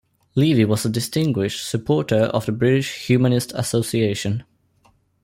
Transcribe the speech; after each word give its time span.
Levey 0.35 0.65
was 0.65 0.83
a 0.83 0.89
Distinguished 0.89 1.63
Supporter 1.69 2.21
of 2.23 2.47
the 2.47 2.51
British 2.51 3.05
Humanist 3.05 3.51
Association. 3.53 4.43